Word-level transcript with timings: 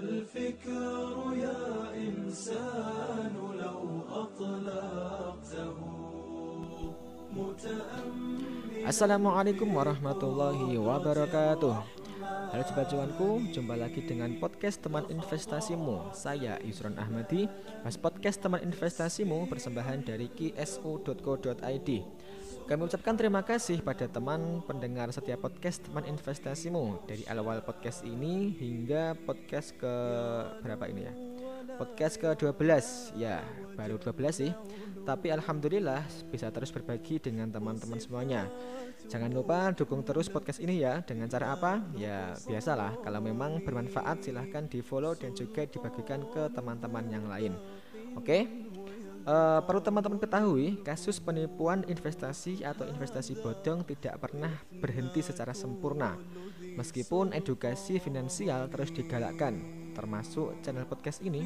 الفكر 0.00 1.14
يا 1.36 1.60
إنسان 1.92 3.34
لو 3.60 3.80
أطلقته 4.08 5.76
متأمل 7.36 8.56
Assalamualaikum 8.86 9.68
warahmatullahi 9.68 10.78
wabarakatuh 10.80 11.76
Halo 12.26 12.62
sobat 12.64 12.88
cuanku, 12.88 13.50
jumpa 13.52 13.74
lagi 13.76 14.00
dengan 14.00 14.32
podcast 14.40 14.80
teman 14.80 15.04
investasimu 15.12 16.14
Saya 16.16 16.56
Yusron 16.64 16.96
Ahmadi 16.96 17.44
Mas 17.84 18.00
podcast 18.00 18.40
teman 18.40 18.64
investasimu 18.64 19.44
persembahan 19.50 20.06
dari 20.06 20.32
ksu.co.id 20.32 21.88
Kami 22.67 22.81
ucapkan 22.87 23.15
terima 23.17 23.41
kasih 23.41 23.81
pada 23.81 24.05
teman 24.07 24.63
pendengar 24.65 25.09
setiap 25.09 25.45
podcast 25.45 25.83
teman 25.85 26.05
investasimu 26.07 27.03
Dari 27.03 27.25
awal 27.27 27.65
podcast 27.65 28.05
ini 28.05 28.53
hingga 28.55 29.17
podcast 29.25 29.75
ke 29.75 29.93
berapa 30.61 30.85
ini 30.87 31.01
ya? 31.05 31.13
Podcast 31.77 32.21
ke-12 32.21 32.61
Ya, 33.17 33.41
baru 33.73 33.97
12 33.97 34.33
sih. 34.33 34.51
Tapi 35.01 35.33
Alhamdulillah 35.33 36.05
bisa 36.29 36.53
terus 36.53 36.69
berbagi 36.69 37.17
dengan 37.17 37.49
teman-teman 37.49 37.97
semuanya. 37.97 38.45
Jangan 39.09 39.33
lupa 39.33 39.73
dukung 39.73 40.05
terus 40.05 40.29
podcast 40.29 40.61
ini 40.61 40.85
ya. 40.85 41.01
Dengan 41.01 41.25
cara 41.25 41.57
apa? 41.57 41.81
Ya 41.97 42.37
biasalah. 42.45 43.01
Kalau 43.01 43.17
memang 43.23 43.65
bermanfaat 43.65 44.21
silahkan 44.21 44.69
di 44.69 44.85
follow 44.85 45.17
dan 45.17 45.33
juga 45.33 45.65
dibagikan 45.65 46.21
ke 46.29 46.53
teman-teman 46.53 47.05
yang 47.09 47.25
lain. 47.25 47.57
Oke 48.13 48.43
Eh, 49.21 49.59
perlu 49.69 49.77
teman-teman 49.85 50.17
ketahui, 50.17 50.81
kasus 50.81 51.21
penipuan 51.21 51.85
investasi 51.85 52.65
atau 52.65 52.89
investasi 52.89 53.37
bodong 53.37 53.85
tidak 53.85 54.17
pernah 54.17 54.49
berhenti 54.81 55.21
secara 55.21 55.53
sempurna. 55.53 56.17
Meskipun 56.73 57.29
edukasi 57.29 58.01
finansial 58.01 58.65
terus 58.73 58.89
digalakkan, 58.89 59.61
termasuk 59.93 60.57
channel 60.65 60.89
podcast 60.89 61.21
ini, 61.21 61.45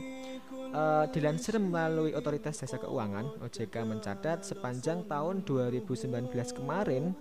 eh, 0.71 1.05
dilansir 1.11 1.59
melalui 1.59 2.15
Otoritas 2.15 2.63
Jasa 2.63 2.79
Keuangan 2.79 3.43
(OJK) 3.43 3.83
mencatat 3.83 4.47
sepanjang 4.47 5.03
tahun 5.11 5.43
2019 5.43 6.55
kemarin, 6.55 7.11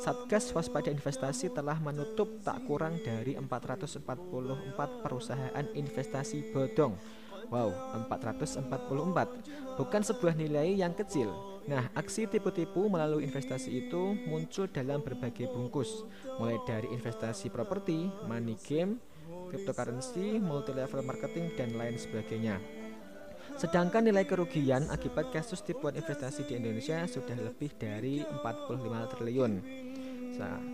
Satgas 0.00 0.48
Waspada 0.56 0.88
Investasi 0.88 1.52
telah 1.52 1.76
menutup 1.76 2.40
tak 2.40 2.64
kurang 2.64 2.96
dari 3.04 3.36
444 3.36 5.04
perusahaan 5.04 5.66
investasi 5.76 6.56
bodong 6.56 6.96
Wow, 7.50 7.74
444 8.06 9.74
Bukan 9.74 10.02
sebuah 10.06 10.38
nilai 10.38 10.78
yang 10.78 10.94
kecil. 10.94 11.34
Nah, 11.66 11.90
aksi 11.98 12.30
tipu-tipu 12.30 12.86
melalui 12.86 13.26
investasi 13.26 13.86
itu 13.86 14.14
muncul 14.26 14.70
dalam 14.70 15.02
berbagai 15.02 15.50
bungkus. 15.50 16.06
Mulai 16.38 16.62
dari 16.62 16.88
investasi 16.94 17.50
properti, 17.50 18.06
money 18.26 18.54
game, 18.64 19.02
cryptocurrency, 19.50 20.38
multi-level 20.38 21.02
marketing, 21.02 21.52
dan 21.58 21.74
lain 21.74 21.98
sebagainya. 21.98 22.58
Sedangkan 23.58 24.06
nilai 24.06 24.24
kerugian 24.24 24.88
akibat 24.88 25.34
kasus 25.34 25.60
tipuan 25.60 25.92
investasi 25.92 26.48
di 26.48 26.56
Indonesia 26.56 27.04
sudah 27.04 27.36
lebih 27.36 27.74
dari 27.76 28.24
45 28.24 29.12
triliun. 29.16 29.52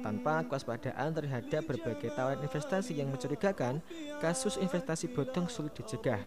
Tanpa 0.06 0.46
kewaspadaan 0.46 1.10
terhadap 1.10 1.66
berbagai 1.66 2.14
tawaran 2.14 2.38
investasi 2.38 2.94
yang 3.02 3.10
mencurigakan, 3.10 3.82
kasus 4.22 4.54
investasi 4.62 5.10
bodong 5.10 5.50
sulit 5.50 5.74
dicegah. 5.74 6.22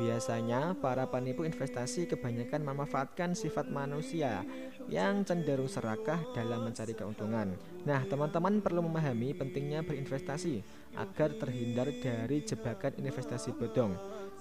Biasanya, 0.00 0.72
para 0.80 1.04
penipu 1.04 1.44
investasi 1.44 2.08
kebanyakan 2.08 2.64
memanfaatkan 2.64 3.36
sifat 3.36 3.68
manusia 3.68 4.40
yang 4.88 5.20
cenderung 5.22 5.68
serakah 5.68 6.16
dalam 6.32 6.64
mencari 6.64 6.96
keuntungan. 6.96 7.52
Nah, 7.84 8.00
teman-teman 8.08 8.64
perlu 8.64 8.80
memahami 8.80 9.36
pentingnya 9.36 9.84
berinvestasi 9.84 10.64
agar 10.96 11.36
terhindar 11.36 11.88
dari 12.00 12.40
jebakan 12.40 12.96
investasi 13.00 13.52
bodong. 13.52 13.92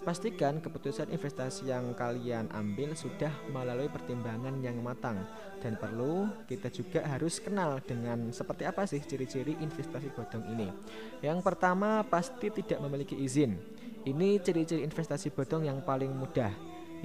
Pastikan 0.02 0.58
keputusan 0.58 1.14
investasi 1.14 1.70
yang 1.70 1.94
kalian 1.94 2.50
ambil 2.58 2.98
sudah 2.98 3.30
melalui 3.54 3.86
pertimbangan 3.86 4.58
yang 4.58 4.82
matang 4.82 5.22
dan 5.62 5.78
perlu 5.78 6.26
kita 6.50 6.74
juga 6.74 7.06
harus 7.06 7.38
kenal 7.38 7.78
dengan 7.86 8.34
seperti 8.34 8.66
apa 8.66 8.82
sih 8.90 8.98
ciri-ciri 8.98 9.62
investasi 9.62 10.10
bodong 10.18 10.42
ini. 10.58 10.74
Yang 11.22 11.46
pertama 11.46 12.02
pasti 12.02 12.50
tidak 12.50 12.82
memiliki 12.82 13.14
izin. 13.14 13.62
Ini 14.02 14.42
ciri-ciri 14.42 14.82
investasi 14.82 15.30
bodong 15.30 15.70
yang 15.70 15.86
paling 15.86 16.10
mudah. 16.10 16.50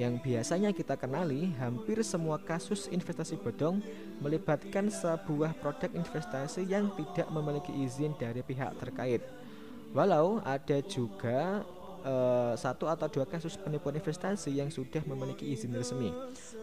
Yang 0.00 0.24
biasanya 0.24 0.72
kita 0.72 0.96
kenali, 0.96 1.52
hampir 1.60 2.00
semua 2.00 2.40
kasus 2.40 2.88
investasi 2.88 3.36
bodong 3.36 3.84
melibatkan 4.24 4.88
sebuah 4.88 5.52
produk 5.60 5.92
investasi 5.92 6.64
yang 6.64 6.88
tidak 6.96 7.28
memiliki 7.28 7.76
izin 7.76 8.16
dari 8.16 8.40
pihak 8.40 8.72
terkait. 8.80 9.20
Walau 9.92 10.44
ada 10.44 10.80
juga 10.84 11.64
uh, 12.06 12.54
satu 12.54 12.86
atau 12.86 13.10
dua 13.10 13.26
kasus 13.26 13.58
penipuan 13.58 13.98
investasi 13.98 14.54
yang 14.54 14.70
sudah 14.70 15.02
memiliki 15.04 15.50
izin 15.50 15.74
resmi. 15.74 16.14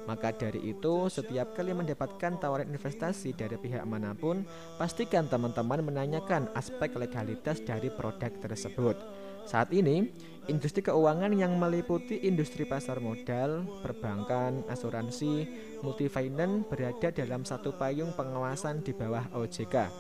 Maka 0.08 0.32
dari 0.32 0.72
itu, 0.72 1.12
setiap 1.12 1.54
kali 1.54 1.76
mendapatkan 1.76 2.40
tawaran 2.40 2.72
investasi 2.72 3.36
dari 3.36 3.60
pihak 3.60 3.84
mana 3.84 4.16
pun, 4.16 4.48
pastikan 4.80 5.28
teman-teman 5.28 5.84
menanyakan 5.84 6.50
aspek 6.56 6.96
legalitas 6.96 7.60
dari 7.62 7.92
produk 7.92 8.32
tersebut. 8.40 8.96
Saat 9.44 9.76
ini, 9.76 10.08
industri 10.48 10.80
keuangan 10.80 11.36
yang 11.36 11.60
meliputi 11.60 12.24
industri 12.24 12.64
pasar 12.64 13.04
modal, 13.04 13.68
perbankan, 13.84 14.64
asuransi, 14.72 15.44
multifinance 15.84 16.64
berada 16.72 17.12
dalam 17.12 17.44
satu 17.44 17.76
payung 17.76 18.16
pengawasan 18.16 18.80
di 18.80 18.96
bawah 18.96 19.28
OJK. 19.36 19.92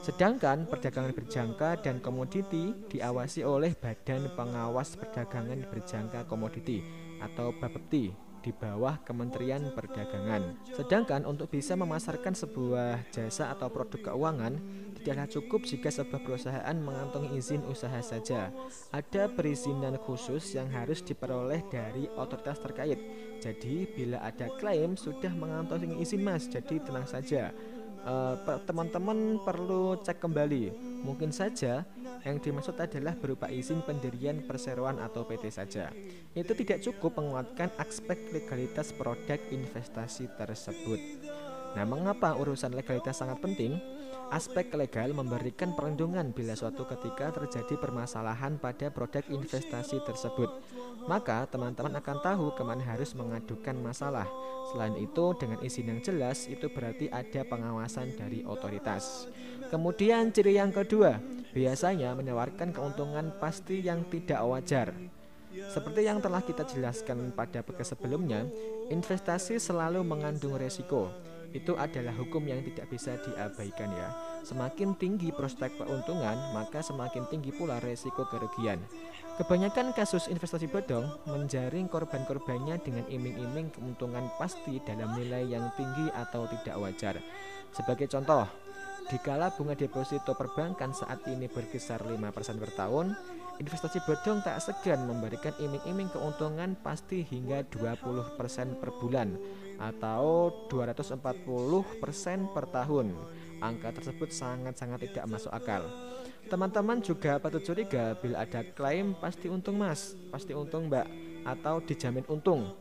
Sedangkan 0.00 0.64
perdagangan 0.64 1.12
berjangka 1.12 1.84
dan 1.84 2.00
komoditi 2.00 2.72
diawasi 2.88 3.44
oleh 3.44 3.76
Badan 3.76 4.32
Pengawas 4.32 4.96
Perdagangan 4.96 5.68
Berjangka 5.68 6.24
Komoditi 6.24 6.80
atau 7.20 7.52
Bapepti 7.52 8.08
di 8.40 8.50
bawah 8.56 8.96
Kementerian 9.04 9.68
Perdagangan. 9.76 10.72
Sedangkan 10.72 11.28
untuk 11.28 11.52
bisa 11.52 11.76
memasarkan 11.76 12.32
sebuah 12.32 13.12
jasa 13.12 13.52
atau 13.52 13.68
produk 13.68 14.12
keuangan 14.12 14.56
tidaklah 14.96 15.28
cukup 15.28 15.68
jika 15.68 15.92
sebuah 15.92 16.24
perusahaan 16.24 16.76
mengantongi 16.80 17.36
izin 17.36 17.60
usaha 17.68 18.00
saja. 18.00 18.48
Ada 18.96 19.28
perizinan 19.28 20.00
khusus 20.00 20.56
yang 20.56 20.72
harus 20.72 21.04
diperoleh 21.04 21.60
dari 21.68 22.08
otoritas 22.16 22.56
terkait. 22.56 22.96
Jadi 23.44 23.84
bila 23.92 24.24
ada 24.24 24.48
klaim 24.56 24.96
sudah 24.96 25.32
mengantongi 25.36 26.00
izin 26.00 26.24
Mas, 26.24 26.48
jadi 26.48 26.80
tenang 26.80 27.04
saja 27.04 27.52
teman-teman 28.64 29.36
uh, 29.36 29.42
perlu 29.44 30.00
cek 30.00 30.18
kembali. 30.22 30.72
Mungkin 31.04 31.32
saja 31.32 31.84
yang 32.24 32.36
dimaksud 32.40 32.76
adalah 32.76 33.16
berupa 33.16 33.48
izin 33.48 33.80
pendirian 33.84 34.44
perseroan 34.44 35.00
atau 35.00 35.24
PT 35.24 35.48
saja. 35.52 35.88
Itu 36.36 36.52
tidak 36.52 36.84
cukup 36.84 37.20
menguatkan 37.20 37.72
aspek 37.80 38.18
legalitas 38.32 38.92
produk 38.92 39.40
investasi 39.52 40.28
tersebut. 40.36 41.00
Nah, 41.78 41.86
mengapa 41.86 42.34
urusan 42.34 42.74
legalitas 42.74 43.22
sangat 43.22 43.38
penting? 43.38 43.78
Aspek 44.30 44.70
legal 44.78 45.10
memberikan 45.10 45.74
perlindungan 45.74 46.30
bila 46.30 46.54
suatu 46.54 46.86
ketika 46.86 47.34
terjadi 47.34 47.74
permasalahan 47.78 48.62
pada 48.62 48.86
produk 48.90 49.26
investasi 49.26 49.98
tersebut. 50.06 50.50
Maka 51.10 51.50
teman-teman 51.50 51.98
akan 51.98 52.18
tahu 52.22 52.46
ke 52.54 52.62
mana 52.62 52.82
harus 52.86 53.10
mengadukan 53.18 53.74
masalah. 53.82 54.30
Selain 54.70 54.94
itu, 55.02 55.34
dengan 55.34 55.58
izin 55.66 55.90
yang 55.90 56.00
jelas, 56.02 56.46
itu 56.46 56.70
berarti 56.70 57.10
ada 57.10 57.42
pengawasan 57.42 58.14
dari 58.14 58.46
otoritas. 58.46 59.26
Kemudian 59.66 60.30
ciri 60.30 60.62
yang 60.62 60.70
kedua, 60.70 61.18
biasanya 61.50 62.14
menawarkan 62.14 62.70
keuntungan 62.70 63.34
pasti 63.42 63.82
yang 63.82 64.06
tidak 64.14 64.46
wajar. 64.46 64.94
Seperti 65.50 66.06
yang 66.06 66.22
telah 66.22 66.46
kita 66.46 66.62
jelaskan 66.70 67.34
pada 67.34 67.66
podcast 67.66 67.98
sebelumnya, 67.98 68.46
investasi 68.94 69.58
selalu 69.58 70.06
mengandung 70.06 70.54
resiko 70.54 71.10
itu 71.50 71.74
adalah 71.74 72.14
hukum 72.14 72.46
yang 72.46 72.62
tidak 72.62 72.86
bisa 72.90 73.18
diabaikan 73.22 73.90
ya. 73.90 74.08
Semakin 74.46 74.96
tinggi 74.96 75.34
prospek 75.34 75.82
keuntungan, 75.82 76.38
maka 76.56 76.80
semakin 76.80 77.26
tinggi 77.28 77.52
pula 77.52 77.82
resiko 77.82 78.24
kerugian. 78.30 78.80
Kebanyakan 79.40 79.96
kasus 79.96 80.28
investasi 80.28 80.68
bodong 80.68 81.08
menjaring 81.24 81.88
korban-korbannya 81.88 82.76
dengan 82.84 83.08
iming-iming 83.08 83.72
keuntungan 83.72 84.28
pasti 84.36 84.80
dalam 84.84 85.16
nilai 85.16 85.48
yang 85.48 85.72
tinggi 85.80 86.12
atau 86.12 86.44
tidak 86.44 86.76
wajar. 86.76 87.16
Sebagai 87.72 88.04
contoh, 88.10 88.44
dikala 89.08 89.48
bunga 89.56 89.72
deposito 89.72 90.36
perbankan 90.36 90.92
saat 90.92 91.24
ini 91.24 91.48
berkisar 91.48 92.04
5% 92.04 92.60
per 92.60 92.72
tahun, 92.76 93.16
investasi 93.60 94.04
bodong 94.08 94.40
tak 94.40 94.60
segan 94.60 95.04
memberikan 95.04 95.52
iming-iming 95.60 96.08
keuntungan 96.12 96.76
pasti 96.80 97.24
hingga 97.24 97.64
20% 97.68 98.80
per 98.80 98.90
bulan 99.00 99.36
atau 99.80 100.52
240% 100.68 101.16
per 102.52 102.64
tahun. 102.68 103.16
Angka 103.64 103.96
tersebut 103.96 104.28
sangat-sangat 104.28 105.08
tidak 105.08 105.24
masuk 105.24 105.52
akal. 105.56 105.88
Teman-teman 106.52 107.00
juga 107.00 107.40
patut 107.40 107.64
curiga 107.64 108.12
bila 108.20 108.44
ada 108.44 108.60
klaim 108.76 109.16
pasti 109.16 109.48
untung 109.48 109.80
mas, 109.80 110.12
pasti 110.28 110.52
untung 110.52 110.92
mbak, 110.92 111.08
atau 111.48 111.80
dijamin 111.80 112.28
untung. 112.28 112.76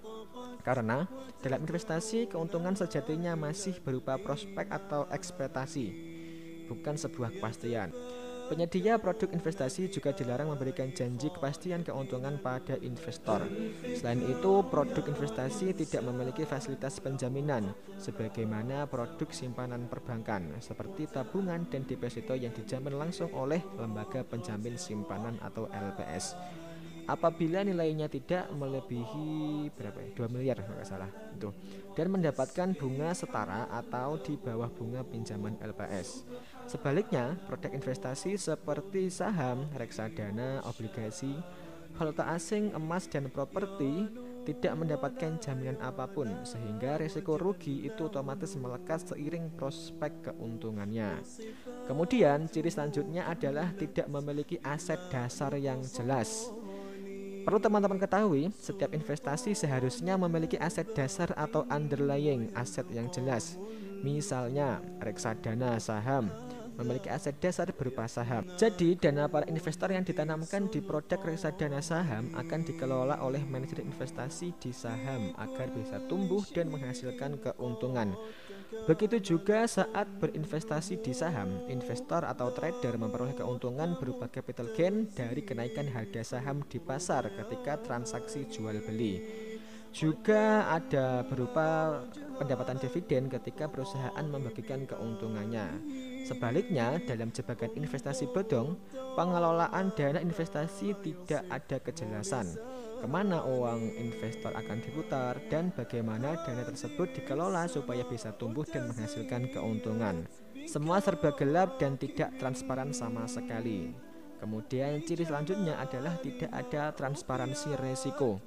Karena 0.60 1.07
dalam 1.40 1.63
investasi 1.63 2.28
keuntungan 2.28 2.75
sejatinya 2.75 3.36
masih 3.40 3.80
berupa 3.80 4.19
prospek 4.19 4.68
atau 4.68 5.07
ekspektasi, 5.07 5.86
bukan 6.68 7.00
sebuah 7.00 7.40
kepastian. 7.40 7.96
Penyedia 8.50 8.98
produk 8.98 9.30
investasi 9.30 9.94
juga 9.94 10.10
dilarang 10.10 10.50
memberikan 10.50 10.90
janji 10.90 11.30
kepastian 11.30 11.86
keuntungan 11.86 12.42
pada 12.42 12.81
investor. 12.81 13.46
Selain 13.94 14.18
itu, 14.25 14.66
produk 14.66 15.06
investasi 15.06 15.78
tidak 15.78 16.01
memiliki 16.10 16.50
fasilitas 16.50 16.98
penjaminan 16.98 17.78
sebagaimana 18.01 18.90
produk 18.90 19.30
simpanan 19.30 19.86
perbankan 19.86 20.57
seperti 20.66 21.06
tabungan 21.13 21.69
dan 21.69 21.86
deposito 21.86 22.34
yang 22.34 22.50
dijamin 22.50 22.98
langsung 22.98 23.30
oleh 23.38 23.62
lembaga 23.78 24.25
penjamin 24.25 24.81
simpanan 24.81 25.38
atau 25.46 25.69
LPS 25.69 26.34
apabila 27.09 27.65
nilainya 27.65 28.06
tidak 28.06 28.45
melebihi 28.53 29.67
berapa 29.73 29.97
ya 29.97 30.09
2 30.13 30.29
miliar 30.29 30.57
kalau 30.61 30.85
salah 30.85 31.09
itu 31.33 31.50
dan 31.97 32.07
mendapatkan 32.13 32.69
bunga 32.77 33.09
setara 33.17 33.65
atau 33.67 34.21
di 34.21 34.38
bawah 34.38 34.69
bunga 34.69 35.01
pinjaman 35.01 35.57
LPS 35.57 36.29
sebaliknya 36.69 37.35
produk 37.50 37.73
investasi 37.73 38.38
seperti 38.38 39.09
saham 39.09 39.65
reksadana 39.73 40.61
obligasi 40.69 41.33
valuta 41.97 42.29
asing 42.29 42.69
emas 42.77 43.09
dan 43.09 43.27
properti 43.33 44.05
tidak 44.47 44.73
mendapatkan 44.81 45.38
jaminan 45.38 45.77
apa 45.77 46.09
pun 46.09 46.25
sehingga 46.41 46.97
risiko 46.97 47.38
rugi 47.38 47.85
itu 47.85 48.09
otomatis 48.09 48.57
melekat 48.57 49.13
seiring 49.13 49.53
prospek 49.53 50.31
keuntungannya. 50.31 51.21
Kemudian 51.85 52.50
ciri 52.50 52.73
selanjutnya 52.73 53.29
adalah 53.29 53.69
tidak 53.77 54.09
memiliki 54.09 54.57
aset 54.65 54.97
dasar 55.13 55.53
yang 55.59 55.85
jelas. 55.85 56.50
Perlu 57.50 57.57
teman-teman 57.57 57.98
ketahui, 57.98 58.54
setiap 58.62 58.94
investasi 58.94 59.57
seharusnya 59.57 60.22
memiliki 60.22 60.54
aset 60.62 60.86
dasar 60.94 61.34
atau 61.34 61.66
underlying 61.74 62.54
aset 62.54 62.86
yang 62.94 63.10
jelas. 63.10 63.57
Misalnya, 64.06 64.78
reksadana 65.01 65.81
saham 65.81 66.30
memiliki 66.78 67.10
aset 67.10 67.34
dasar 67.42 67.74
berupa 67.74 68.06
saham. 68.06 68.46
Jadi, 68.54 68.94
dana 69.01 69.25
para 69.25 69.50
investor 69.50 69.90
yang 69.90 70.06
ditanamkan 70.06 70.69
di 70.69 70.78
produk 70.78 71.18
reksadana 71.25 71.81
saham 71.81 72.30
akan 72.38 72.62
dikelola 72.69 73.18
oleh 73.18 73.42
manajer 73.42 73.81
investasi 73.81 74.54
di 74.62 74.69
saham 74.69 75.34
agar 75.34 75.74
bisa 75.74 75.98
tumbuh 76.06 76.46
dan 76.54 76.69
menghasilkan 76.69 77.42
keuntungan. 77.42 78.13
Begitu 78.69 79.18
juga 79.33 79.66
saat 79.66 80.06
berinvestasi 80.21 81.01
di 81.01 81.10
saham, 81.10 81.66
investor 81.74 82.21
atau 82.21 82.54
trader 82.54 83.01
memperoleh 83.01 83.33
keuntungan 83.33 83.98
berupa 83.98 84.30
capital 84.30 84.69
gain 84.77 85.10
dari 85.10 85.42
kenaikan 85.42 85.89
harga 85.89 86.38
saham 86.38 86.62
di 86.69 86.77
pasar 86.77 87.33
ketika 87.33 87.81
transaksi 87.81 88.45
jual 88.45 88.77
beli. 88.86 89.21
Juga 89.89 90.69
ada 90.69 91.25
berupa 91.25 91.98
pendapatan 92.38 92.77
dividen 92.77 93.25
ketika 93.25 93.66
perusahaan 93.66 94.25
membagikan 94.30 94.86
keuntungannya. 94.86 95.65
Sebaliknya, 96.30 97.01
dalam 97.10 97.33
jebakan 97.33 97.74
investasi 97.74 98.30
bodong, 98.30 98.77
pengelolaan 99.18 99.89
dana 99.98 100.22
investasi 100.22 100.94
tidak 101.01 101.42
ada 101.50 101.77
kejelasan 101.81 102.45
ke 103.00 103.07
mana 103.07 103.40
uang 103.48 103.96
investor 103.96 104.51
akan 104.51 104.84
diputar 104.84 105.40
dan 105.48 105.72
bagaimana 105.72 106.36
dana 106.44 106.68
tersebut 106.68 107.16
dikelola 107.16 107.72
supaya 107.72 108.04
bisa 108.04 108.36
tumbuh 108.36 108.68
dan 108.68 108.92
menghasilkan 108.92 109.48
keuntungan. 109.56 110.28
Semua 110.68 111.00
serba 111.00 111.31
gelap 111.34 111.80
dan 111.80 111.96
tidak 111.96 112.36
transparan 112.36 112.92
sama 112.92 113.24
sekali. 113.25 113.96
Kemudian 114.40 115.04
ciri 115.04 115.28
selanjutnya 115.28 115.80
adalah 115.80 116.16
tidak 116.19 116.51
ada 116.51 116.96
transparansi 116.96 117.75
resiko. 117.80 118.40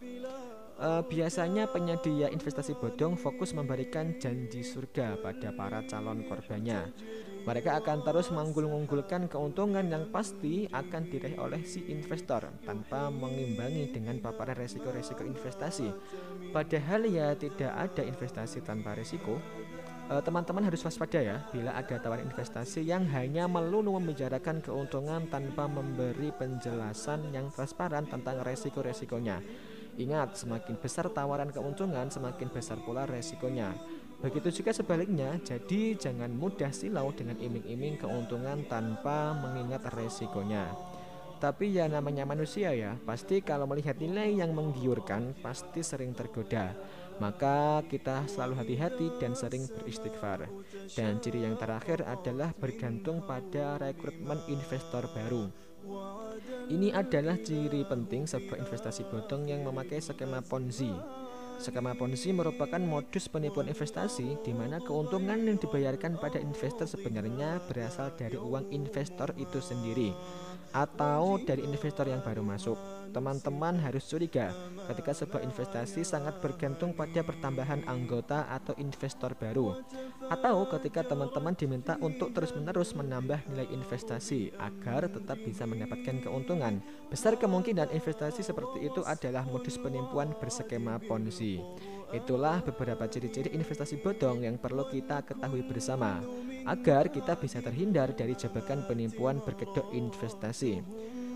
E, 0.78 0.88
biasanya 1.06 1.68
penyedia 1.68 2.32
investasi 2.32 2.76
bodong 2.78 3.14
fokus 3.20 3.52
memberikan 3.52 4.16
janji 4.16 4.64
surga 4.64 5.20
pada 5.20 5.52
para 5.52 5.84
calon 5.84 6.24
korbannya. 6.24 6.92
Mereka 7.42 7.82
akan 7.82 8.06
terus 8.06 8.30
mengunggul-unggulkan 8.30 9.26
keuntungan 9.26 9.82
yang 9.82 10.06
pasti 10.14 10.70
akan 10.70 11.10
diraih 11.10 11.42
oleh 11.42 11.66
si 11.66 11.82
investor 11.90 12.46
tanpa 12.62 13.10
mengimbangi 13.10 13.90
dengan 13.90 14.22
paparan 14.22 14.54
resiko-resiko 14.54 15.26
investasi. 15.26 15.90
Padahal 16.54 17.02
ya 17.10 17.34
tidak 17.34 17.74
ada 17.74 18.02
investasi 18.06 18.62
tanpa 18.62 18.94
resiko. 18.94 19.42
Eh, 20.12 20.22
teman-teman 20.22 20.66
harus 20.66 20.86
waspada 20.86 21.18
ya 21.18 21.42
bila 21.50 21.74
ada 21.74 21.98
tawaran 21.98 22.30
investasi 22.30 22.86
yang 22.86 23.06
hanya 23.10 23.50
melulu 23.50 23.98
membicarakan 23.98 24.62
keuntungan 24.62 25.26
tanpa 25.26 25.66
memberi 25.66 26.30
penjelasan 26.36 27.32
yang 27.34 27.50
transparan 27.50 28.06
tentang 28.06 28.38
resiko-resikonya. 28.46 29.42
Ingat, 30.00 30.40
semakin 30.40 30.80
besar 30.80 31.12
tawaran 31.12 31.52
keuntungan, 31.52 32.08
semakin 32.08 32.48
besar 32.48 32.80
pula 32.80 33.04
resikonya. 33.04 33.76
Begitu 34.22 34.62
juga 34.62 34.70
sebaliknya, 34.70 35.36
jadi 35.42 35.98
jangan 35.98 36.30
mudah 36.30 36.70
silau 36.70 37.10
dengan 37.10 37.36
iming-iming 37.36 37.98
keuntungan 37.98 38.64
tanpa 38.70 39.34
mengingat 39.34 39.82
resikonya. 39.92 40.70
Tapi 41.42 41.74
ya 41.74 41.90
namanya 41.90 42.22
manusia 42.22 42.70
ya, 42.70 42.94
pasti 43.02 43.42
kalau 43.42 43.66
melihat 43.66 43.98
nilai 43.98 44.30
yang 44.30 44.54
menggiurkan 44.54 45.34
pasti 45.42 45.82
sering 45.82 46.14
tergoda. 46.14 46.70
Maka 47.18 47.82
kita 47.90 48.30
selalu 48.30 48.62
hati-hati 48.62 49.10
dan 49.18 49.34
sering 49.34 49.66
beristighfar. 49.66 50.46
Dan 50.94 51.18
ciri 51.18 51.42
yang 51.42 51.58
terakhir 51.58 52.06
adalah 52.06 52.54
bergantung 52.54 53.26
pada 53.26 53.74
rekrutmen 53.82 54.38
investor 54.54 55.10
baru. 55.10 55.50
Ini 56.70 56.94
adalah 56.94 57.34
ciri 57.42 57.82
penting 57.82 58.28
sebuah 58.28 58.62
investasi 58.62 59.02
bodong 59.10 59.50
yang 59.50 59.66
memakai 59.66 59.98
skema 59.98 60.38
Ponzi. 60.44 60.94
Skema 61.58 61.98
Ponzi 61.98 62.30
merupakan 62.30 62.78
modus 62.78 63.26
penipuan 63.26 63.66
investasi 63.66 64.38
di 64.46 64.52
mana 64.54 64.78
keuntungan 64.78 65.42
yang 65.42 65.58
dibayarkan 65.58 66.22
pada 66.22 66.38
investor 66.38 66.86
sebenarnya 66.86 67.58
berasal 67.66 68.14
dari 68.14 68.38
uang 68.38 68.70
investor 68.70 69.34
itu 69.38 69.58
sendiri 69.58 70.14
atau 70.70 71.42
dari 71.42 71.66
investor 71.66 72.06
yang 72.06 72.22
baru 72.22 72.46
masuk. 72.46 73.01
Teman-teman 73.12 73.76
harus 73.76 74.08
curiga 74.08 74.56
ketika 74.88 75.12
sebuah 75.12 75.44
investasi 75.44 76.00
sangat 76.00 76.40
bergantung 76.40 76.96
pada 76.96 77.20
pertambahan 77.20 77.84
anggota 77.84 78.48
atau 78.48 78.72
investor 78.80 79.36
baru 79.36 79.84
atau 80.32 80.64
ketika 80.64 81.04
teman-teman 81.04 81.52
diminta 81.52 82.00
untuk 82.00 82.32
terus-menerus 82.32 82.96
menambah 82.96 83.44
nilai 83.52 83.68
investasi 83.68 84.56
agar 84.56 85.12
tetap 85.12 85.36
bisa 85.44 85.68
mendapatkan 85.68 86.24
keuntungan. 86.24 86.80
Besar 87.12 87.36
kemungkinan 87.36 87.92
investasi 87.92 88.40
seperti 88.40 88.88
itu 88.88 89.04
adalah 89.04 89.44
modus 89.44 89.76
penipuan 89.76 90.32
berskema 90.40 90.96
Ponzi. 90.96 91.60
Itulah 92.16 92.64
beberapa 92.64 93.04
ciri-ciri 93.08 93.52
investasi 93.52 94.00
bodong 94.00 94.44
yang 94.44 94.56
perlu 94.56 94.88
kita 94.88 95.24
ketahui 95.24 95.64
bersama 95.64 96.20
agar 96.64 97.12
kita 97.12 97.36
bisa 97.36 97.60
terhindar 97.60 98.12
dari 98.16 98.32
jebakan 98.32 98.84
penipuan 98.88 99.40
berkedok 99.44 99.92
investasi. 99.92 100.80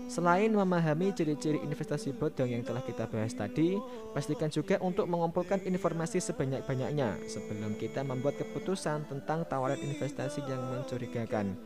Selain 0.07 0.47
memahami 0.47 1.11
ciri-ciri 1.11 1.59
investasi 1.59 2.15
bodong 2.15 2.47
yang 2.47 2.63
telah 2.63 2.79
kita 2.79 3.11
bahas 3.11 3.35
tadi, 3.35 3.75
pastikan 4.15 4.47
juga 4.47 4.79
untuk 4.79 5.03
mengumpulkan 5.11 5.59
informasi 5.67 6.23
sebanyak-banyaknya 6.23 7.27
sebelum 7.27 7.75
kita 7.75 8.07
membuat 8.07 8.39
keputusan 8.39 9.03
tentang 9.11 9.43
tawaran 9.51 9.75
investasi 9.83 10.47
yang 10.47 10.63
mencurigakan. 10.71 11.59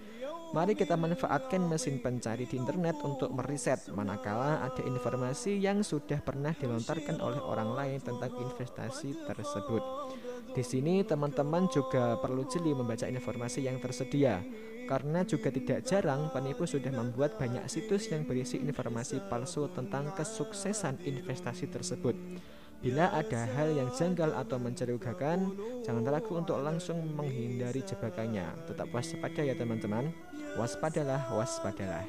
Mari 0.51 0.75
kita 0.75 0.99
manfaatkan 0.99 1.63
mesin 1.63 2.03
pencari 2.03 2.43
di 2.43 2.59
internet 2.59 2.99
untuk 3.07 3.31
meriset 3.31 3.87
manakala 3.95 4.59
ada 4.59 4.83
informasi 4.83 5.55
yang 5.55 5.79
sudah 5.79 6.19
pernah 6.19 6.51
dilontarkan 6.51 7.23
oleh 7.23 7.39
orang 7.39 7.71
lain 7.71 8.03
tentang 8.03 8.35
investasi 8.35 9.15
tersebut. 9.31 9.79
Di 10.51 10.59
sini 10.59 11.07
teman-teman 11.07 11.71
juga 11.71 12.19
perlu 12.19 12.43
jeli 12.51 12.75
membaca 12.75 13.07
informasi 13.07 13.63
yang 13.63 13.79
tersedia 13.79 14.43
karena 14.91 15.23
juga 15.23 15.55
tidak 15.55 15.87
jarang 15.87 16.27
penipu 16.35 16.67
sudah 16.67 16.91
membuat 16.91 17.39
banyak 17.39 17.63
situs 17.71 18.11
yang 18.11 18.27
berisi 18.27 18.59
informasi 18.59 19.23
palsu 19.31 19.71
tentang 19.71 20.11
kesuksesan 20.19 20.99
investasi 20.99 21.71
tersebut. 21.71 22.11
Bila 22.81 23.13
ada 23.13 23.45
hal 23.45 23.77
yang 23.77 23.93
janggal 23.93 24.33
atau 24.33 24.57
mencurigakan, 24.57 25.53
jangan 25.85 26.01
ragu 26.01 26.33
untuk 26.33 26.57
langsung 26.65 26.97
menghindari 27.13 27.85
jebakannya. 27.85 28.65
Tetap 28.65 28.89
waspada 28.89 29.45
ya 29.45 29.53
teman-teman. 29.53 30.09
Waspadalah, 30.59 31.31
waspadalah. 31.31 32.03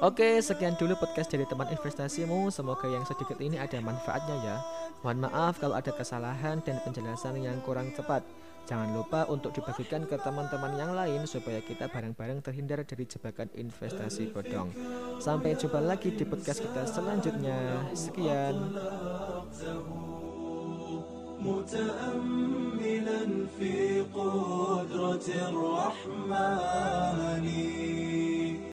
Oke, 0.00 0.40
sekian 0.40 0.80
dulu 0.80 0.96
podcast 0.96 1.28
dari 1.28 1.44
teman 1.44 1.68
investasimu. 1.68 2.48
Semoga 2.48 2.88
yang 2.88 3.04
sedikit 3.04 3.36
ini 3.36 3.60
ada 3.60 3.76
manfaatnya 3.84 4.36
ya. 4.40 4.56
Mohon 5.04 5.28
maaf 5.28 5.60
kalau 5.60 5.76
ada 5.76 5.92
kesalahan 5.92 6.64
dan 6.64 6.80
penjelasan 6.80 7.36
yang 7.36 7.60
kurang 7.60 7.92
tepat. 7.92 8.24
Jangan 8.64 8.96
lupa 8.96 9.28
untuk 9.28 9.52
dibagikan 9.52 10.08
ke 10.08 10.16
teman-teman 10.20 10.72
yang 10.80 10.92
lain 10.96 11.28
supaya 11.28 11.60
kita 11.60 11.90
bareng-bareng 11.92 12.40
terhindar 12.40 12.80
dari 12.86 13.04
jebakan 13.04 13.52
investasi 13.52 14.32
bodong. 14.32 14.72
Sampai 15.20 15.52
jumpa 15.58 15.84
lagi 15.84 16.16
di 16.16 16.24
podcast 16.24 16.64
kita 16.64 16.88
selanjutnya. 16.88 17.90
Sekian. 17.92 18.56
في 23.58 24.00
قدرة 24.00 25.26
الرحمن. 25.48 27.10